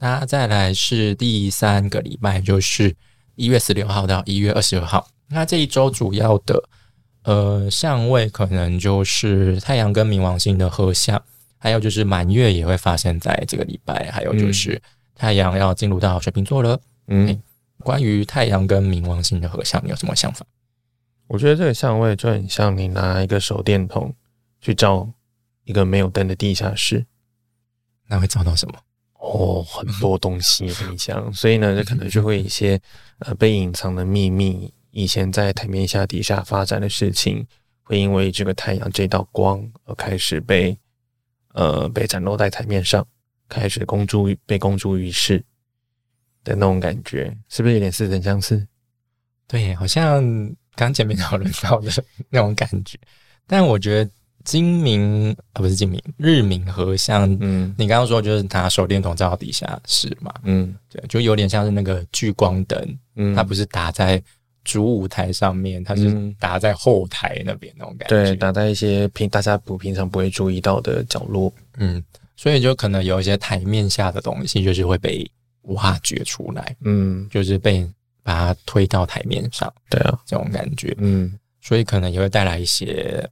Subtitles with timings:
[0.00, 2.94] 那再来是第三个礼拜，就是
[3.34, 5.08] 一月十六号到一月二十二号。
[5.28, 6.62] 那这一周主要的
[7.24, 11.20] 呃相位可能就是太阳跟冥王星的合相，
[11.58, 14.80] 还有就是满月也会发生在这个礼拜，还有就是
[15.14, 16.80] 太阳要进入到水瓶座了。
[17.08, 17.42] 嗯，
[17.82, 20.46] 关于太阳跟冥王星的合相，你有什么想法？
[21.26, 24.14] 我觉得这个相位就很像你拿一个手电筒
[24.60, 25.06] 去照
[25.64, 27.04] 一个没有灯的地下室，
[28.06, 28.78] 那会照到什么？
[29.18, 32.80] 哦，很多东西跟你讲，所以呢，这可能就会一些
[33.18, 37.46] 呃被隐藏的秘密，以前在台面下底下发展的事情，
[37.82, 40.78] 会因为这个太阳这道光而开始被
[41.54, 43.06] 呃被展露在台面上，
[43.48, 45.44] 开始公诸于被公诸于世
[46.44, 48.66] 的那种感觉，是不是有点似曾相识？
[49.46, 50.56] 对，好像。
[50.78, 51.90] 刚前面讨论到的
[52.30, 52.96] 那种感觉，
[53.48, 54.08] 但我觉得
[54.48, 64.22] 金明啊不是金明日明和像，嗯，你刚刚说就是拿手电筒照底下是嘛，嗯，对，就有点像是那个聚光灯，嗯，它不是打在
[64.64, 72.02] 主舞台上面，它是打在后台那边那种感觉，对，打在一些平大家不平常不会注意到的角落，嗯，
[72.34, 75.30] 所以就可能有一些台面下的东西就是会被
[75.74, 77.86] 挖掘出来，嗯，就是被。
[78.24, 83.26] 把它推到台面上，对啊，这种感觉，嗯，所以可能也会带来一些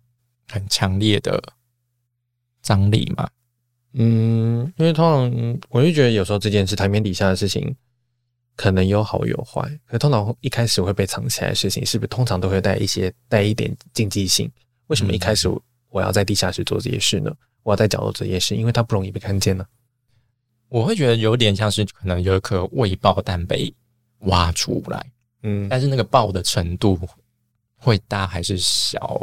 [0.49, 1.43] 很强烈的
[2.63, 3.29] 张力嘛，
[3.95, 7.75] 嗯，因为通常我就觉得有时候这件事台面底下的事情
[8.55, 14.51] 可能有好有坏，可通常一开始会被藏起来的事情，是不是通常都会带一些带一点禁忌性？
[14.87, 15.49] 为什么一开始
[15.91, 17.33] 我要在地下室做这些事呢？
[17.63, 19.67] 我要在角落做这些事，因为它不容易被看见呢。
[20.69, 23.75] 我会觉得有点像是可能有一颗未爆弹被。
[24.21, 26.99] 挖出来，嗯，但是那个爆的程度
[27.77, 29.21] 会大还是小？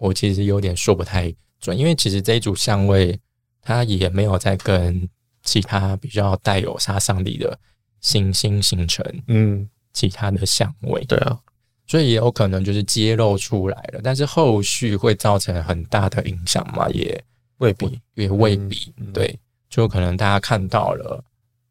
[0.00, 3.16] 我其实有点说不太准，因为其实这一组相位
[3.62, 5.08] 它也没有在跟
[5.42, 7.56] 其他比较带有杀伤力的
[8.00, 11.38] 行星形成，嗯，其他的相位，对啊，
[11.86, 16.88] 所以也有可能就是揭露出来了，但是后续会造成很大的影响嘛？
[16.90, 17.22] 也
[17.58, 19.38] 未必，也未必，对，
[19.68, 21.22] 就可能大家看到了，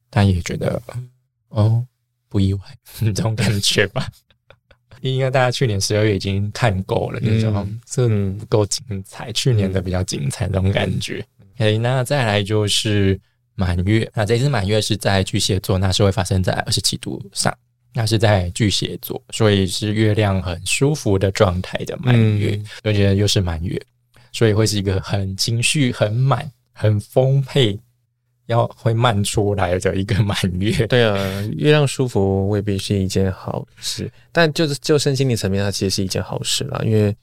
[0.09, 0.81] 但也觉得
[1.50, 1.86] 哦。
[2.31, 2.62] 不意外，
[3.02, 4.08] 这种感觉吧。
[5.02, 9.32] 应该大家去年十二月已经看够了，那种这不够精彩。
[9.32, 11.26] 去年的比较精彩，那种感觉。
[11.58, 13.20] 哎，那再来就是
[13.56, 14.10] 满月。
[14.14, 17.56] 那这次满月是在巨蟹座，那是会发生在二十七度上，
[17.94, 23.81] 那是在巨蟹座，所以是月亮很舒服的状态的满月，而且又是满月，
[24.31, 27.78] 所以会是一个很情绪很满、很丰沛。
[28.50, 31.16] 要会漫出来的一个满月， 对啊，
[31.56, 36.82] 月亮舒服未必是一件好事，但就是就身心理层面，它其实是一件好事啦。
[36.84, 37.16] 因为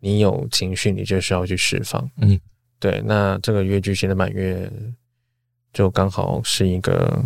[0.00, 2.10] 你有情绪，你就需要去释放。
[2.16, 2.40] 嗯，
[2.80, 3.02] 对。
[3.04, 4.70] 那这个月巨蟹的满月，
[5.74, 7.22] 就刚好是一个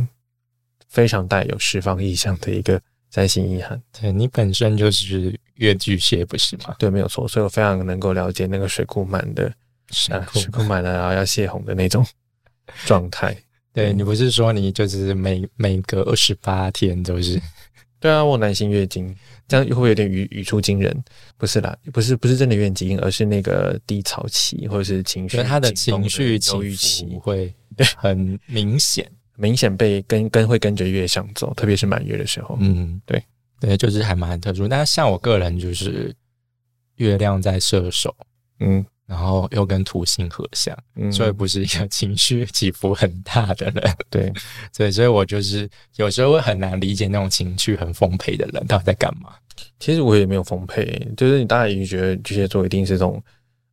[0.88, 2.80] 非常带有释放意向的一个
[3.10, 3.80] 三星遗憾。
[4.00, 6.74] 对你本身就是月巨蟹，不是吗？
[6.80, 7.28] 对，没有错。
[7.28, 9.52] 所以我非常能够了解那个水库满的，
[9.92, 10.18] 水
[10.50, 12.04] 库满了然后要泄洪的那种。
[12.84, 13.36] 状态，
[13.72, 17.40] 对你不是说你就是每每隔二十八天都是？
[17.98, 19.12] 对啊，我男性月经，
[19.48, 20.94] 这样会不会有点语语出惊人？
[21.38, 26.52] 不是啦，不是不是真的月经，而是那个低潮期或者是情绪，他的情绪起
[27.14, 27.52] 伏会
[27.96, 32.58] 很明显，明显被跟跟会跟着月相走，特别是满月的时候。
[32.60, 33.20] 嗯，对
[33.60, 34.68] 对，就是还蛮特殊。
[34.68, 36.14] 但是像我个人就是
[36.96, 38.14] 月亮在射手，
[38.60, 38.84] 嗯。
[39.06, 40.76] 然后又跟土星合相，
[41.12, 43.94] 所以不是一个情绪起伏很大的人。
[44.10, 44.32] 对，
[44.72, 49.32] 所以，所以我就是有时候会很难理解那种情绪很丰沛的人到底在干嘛。
[49.78, 53.22] 其实我也没有丰沛，就是你大家已经觉得巨蟹座一定是这种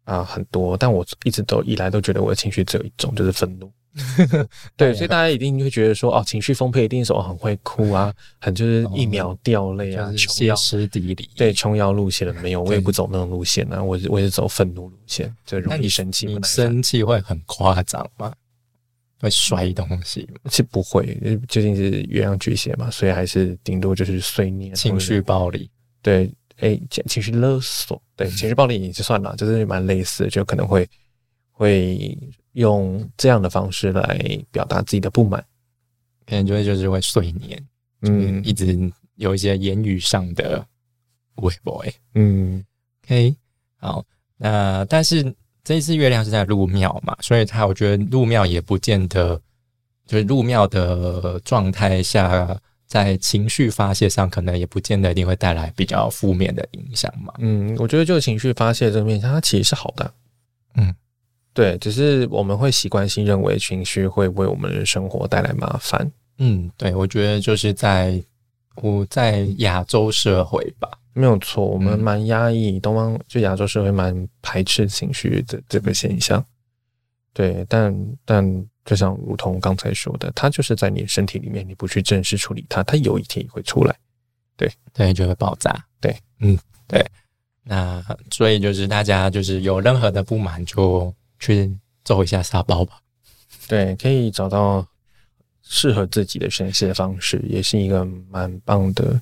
[0.05, 3.71] 啊很多，但我一直都以来都觉得我的情绪只有一种，就是愤怒。
[4.75, 11.29] 对，所以大家一定会觉得说，哦，情绪丰沛一定是我很会哭啊， 很就是一秒掉泪啊，歇斯底里。
[11.35, 16.25] 对，琼瑶路线的没有，我也不走那种路线啊，我我是走愤怒路线，就容易生气。
[16.25, 18.33] 你生气会很夸张吗？
[19.21, 20.27] 会摔东西？
[20.51, 21.17] 是不会，
[21.47, 25.69] 究竟是月亮巨蟹嘛，所以还是顶多就是碎念、情绪暴力。
[26.01, 30.85] 对，哎，情绪勒索，对， 情绪暴力也就算了，就是蛮类似，就可能会
[31.53, 32.17] 会。
[32.53, 35.43] 用这样的方式来表达自己的不满，
[36.27, 37.59] 可能就会就是会碎念，
[38.01, 38.77] 嗯，一直
[39.15, 40.63] 有一些言语上的
[41.37, 41.83] 微博，
[42.13, 42.63] 嗯
[43.03, 43.35] ，OK，
[43.77, 44.05] 好，
[44.37, 49.41] 那但是这一次月亮是在入庙嘛，所以他我觉得入庙也不见得
[50.05, 57.33] 就是入庙的状态下，在情绪发泄上可能也不见得一定会带来比较负面的影响嘛。
[57.39, 60.13] 嗯，我觉得就情绪发泄这个面向，它其实是好的，
[60.75, 60.93] 嗯。
[61.53, 68.21] 对，只是我们会习惯性认为情绪会为我们的生活带来麻烦，嗯，对，我觉得就是在
[68.77, 76.43] 我在亚洲社会吧，没有错，我们嗯蛮压抑，东方就亚洲社会蛮排斥情绪的这个现象。
[77.33, 77.95] 对，但
[78.25, 83.95] 但就像如同刚才说的，它就是在你身体里面，你不去正式处理它，它有一天也会出来。
[84.57, 85.83] 对对，就会爆炸。
[85.99, 86.57] 对，嗯，
[86.87, 87.05] 对。
[87.63, 93.01] 那所以就是大家就是有任何的不满就去揍一下沙包吧。
[93.67, 94.87] 对，可以找到
[95.61, 99.21] 适合自己的宣泄方式，也是一个蛮棒的。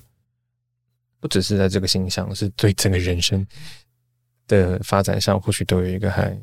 [1.18, 3.46] 不只是在这个形象，是对整个人生
[4.48, 6.36] 的发展上，或许都有一个还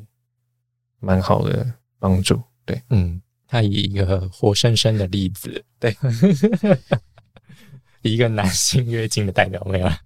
[1.00, 2.40] 蛮好的帮助。
[2.64, 5.94] 对，嗯，他以一个活生生的例子，对，
[8.00, 10.00] 一个男性月经的代表没有啦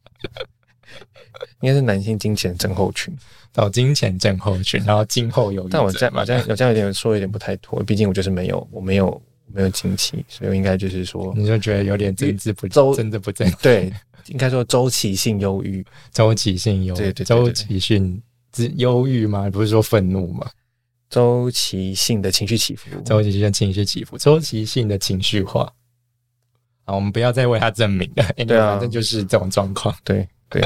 [1.61, 3.15] 应该是男性金钱症候群，
[3.53, 13.93] 到金钱症候群，然后今后有，但我这样我这样我这样有点说有点不太妥，毕竟我就是没有我没有没有经期，所以我应该就是说，你就觉得有点政治不周政治不正， 对，
[14.27, 19.49] 应该说周期性忧郁，周期性忧，对对对对周期性之忧郁吗？
[19.51, 20.51] 不是说愤怒吗？
[21.11, 25.73] 周期性的情绪起伏，周期性的情绪起伏，周期性的情绪化。
[26.87, 29.95] 好，我们不要再为他证明了，对啊反正就是这种状况。
[30.03, 30.63] 对对，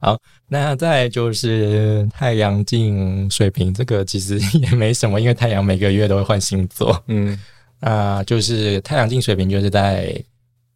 [0.00, 7.02] 好那再就是太阳进水瓶，这个其实 也没什么，因为太阳每个月都会换星座。
[7.08, 7.38] 嗯
[7.80, 10.14] 那就是太阳进水瓶，就是在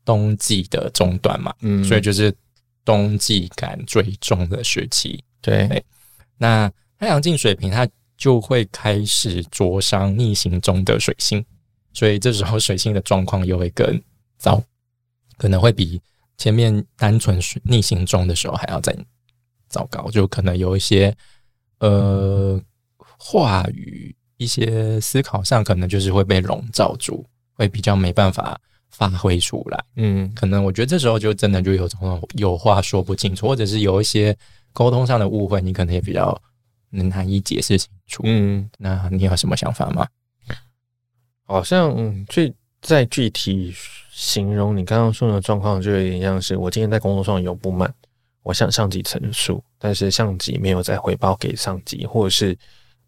[0.05, 2.35] 冬季的中段嘛，嗯，所以就是
[2.85, 5.23] 冬季感最重的时期。
[5.41, 5.83] 对
[6.37, 7.89] 那太阳进水瓶，它
[8.19, 11.43] 就会开始灼伤逆行中的水星，
[11.95, 13.99] 所以这时候水星的状况又会更
[14.37, 14.63] 糟，
[15.39, 15.99] 可能会比
[16.39, 18.97] 前面单纯水逆行中的时候还要再
[19.69, 21.15] 糟糕，就可能有一些
[21.81, 22.59] 呃
[22.97, 28.59] 话语、一些思考上，可能就是会被笼罩住，会比较没办法
[28.89, 29.85] 发挥出来。
[29.97, 34.35] 嗯可能我觉得这时候就真的就有种有话说不清楚，或者是有一些
[34.73, 36.41] 沟通上的误会，你可能也比较
[36.91, 38.23] 难以解释清楚。
[38.25, 40.07] 嗯，那你有什么想法吗？
[41.45, 42.25] 好像嗯
[42.83, 43.75] 具在具体
[44.11, 47.93] 形容你刚刚说的状况，就有点像是我今天在工作上有不满，
[48.43, 52.57] 我向上级陈述，但是上级没有再回报给上级，或者是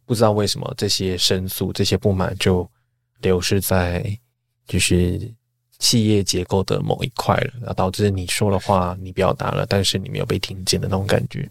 [0.04, 2.68] 不知道为什么这些申诉、这些不满就
[3.20, 4.04] 流失在
[4.66, 5.20] 就是
[5.78, 11.48] 企业结构的某一块了，然后导致你说的话你表达了，但是你没有被听见的那种感觉。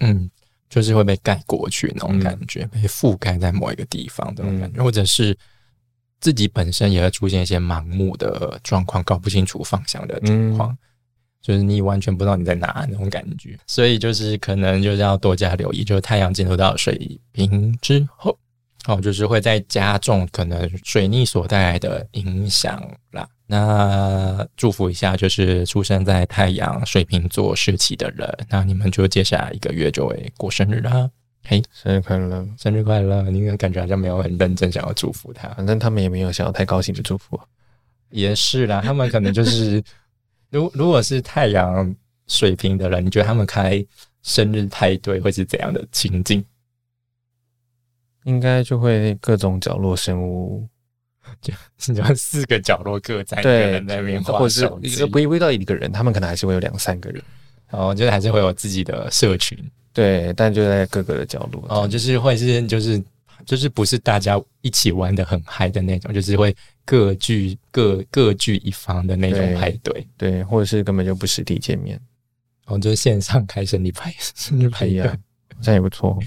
[0.00, 0.30] 嗯，
[0.68, 5.36] 就是会被盖过去那种嗯感觉，被覆盖在某一个地方的那种感觉，或者是
[6.22, 10.74] 自己本身也会出现一些盲目的状况，搞不清楚方向的情况。
[11.42, 18.38] 就是你完全不知道你在哪那种感觉，所以就是可能就是要多加留意，就是太阳进入到水平之后，
[18.86, 22.80] 哦，就是会再加重可能水逆所带来的影响
[23.10, 23.28] 啦。
[23.44, 31.10] 那祝福一下，就是出生在太阳水瓶座时期的人，那你们就接下来一个月就会过生日啦。
[31.44, 32.48] 嘿，生日快乐！
[32.56, 33.22] 生日快乐！
[33.24, 37.38] 你感觉好像没有很认真想要祝福他，反正他们也没有想要太高兴的祝福。
[38.10, 39.82] 也是啦，他们可能就是，
[40.50, 41.94] 如如果是太阳
[42.28, 43.84] 水平的人，你觉得他们开
[44.22, 46.44] 生日派对会是怎样的情境？
[48.24, 50.68] 应该就会各种角落生物，
[51.40, 51.52] 就
[52.14, 54.66] 四个角落各在一个对人在那边或者是
[55.06, 57.20] 不会不到一个人，他们可能还是会有两三个人，
[57.72, 59.58] 哦，就是还是会有自己的社群，
[59.92, 61.64] 对，但就在各个的角落。
[61.68, 63.02] 哦，就是会是就是
[63.44, 70.06] 就是不是大家一起玩的很嗨的那种，就是会各据各各据一方的那种派对。
[70.16, 72.00] 对，或者是根本就不实体见面，
[72.66, 76.18] 哦，就是线上开生日派 生日派对好像也不错。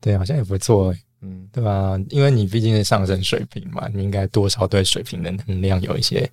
[0.00, 1.98] 对，好像也不错欸嗯，对吧？
[2.10, 6.30] 因为你毕竟是上升水平嘛，你应该多少对水平的能量有一些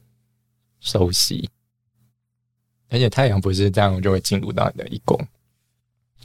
[0.82, 1.50] 熟悉。
[2.92, 5.18] 而且太阳不是这样就会进入到你的一宫，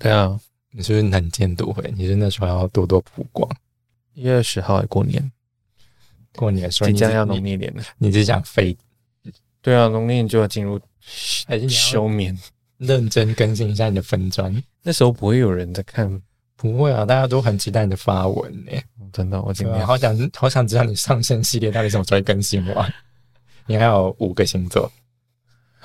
[0.01, 0.39] 对啊，
[0.73, 1.91] 你是不是能见度会？
[1.97, 3.49] 你是那时候要多多曝光。
[4.15, 5.31] 一月二十号过年，
[6.35, 7.83] 过年的时候你只即将要你农历年了。
[7.99, 8.77] 你只想飞，
[9.63, 10.81] 对啊，农历年就要进入
[11.47, 12.37] 还是休眠，
[12.79, 14.63] 认真更新一下你的分砖？
[14.83, 16.21] 那时候不会有人在看，
[16.57, 18.73] 不会啊，大家都很期待你的发文呢、
[19.13, 22.93] 真的，我今天好想好想知道你上升系列到底什么时候会更新完。
[23.69, 24.91] 你还有五个星座，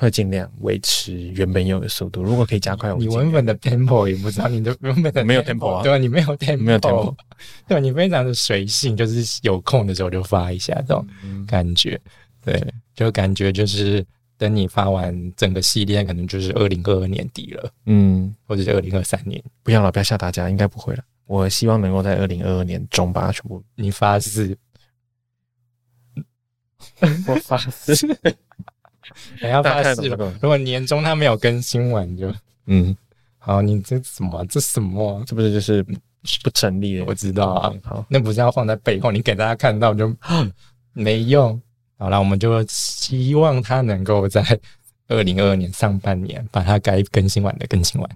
[0.02, 5.84] 会尽量维持原本有的速度，如果可以加快，我你文本的 tempo 也不知道，你的文本的没有 tempo 啊。
[5.84, 7.16] 对啊，你没有 tempo，没有 tempo
[7.68, 11.46] 对，你非常的随性，就是有空的时候就发一下这种嗯。
[11.46, 12.02] 感觉，
[12.44, 12.60] 对，
[12.96, 14.04] 就感觉就是
[14.40, 21.04] 等你发完整个系列，可能就是二零二二年底了，嗯，或者是二零二三年，不要了，不要吓大家，应该不会了。
[21.28, 24.58] 我希望能够在二零二二年中把它全部你发是
[27.28, 28.08] 我发誓，
[29.42, 30.34] 等一下发誓了。
[30.42, 32.32] 如果年终他没有更新完就，
[32.68, 32.96] 嗯，
[33.40, 34.46] 好，你这什么啊？
[34.48, 35.24] 这什么啊？
[35.26, 35.84] 这不是就是
[36.44, 37.06] 不成立的？
[37.06, 40.16] 我知道啊，好，那不是要放在背后，你给大家看到就
[40.94, 41.60] 没用。
[41.98, 44.44] 好了，我们就希望他能够在
[45.08, 48.10] 二零二二年上半年把它该更新完的更新完。